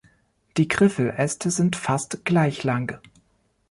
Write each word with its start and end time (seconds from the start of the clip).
Die 0.57 0.67
Griffeläste 0.67 1.51
sind 1.51 1.75
fast 1.75 2.25
gleich 2.25 2.63
lang. 2.63 2.97